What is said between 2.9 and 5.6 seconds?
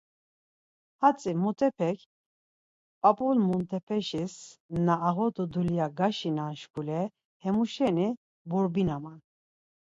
p̌ap̌ul muntepeşis na ağodu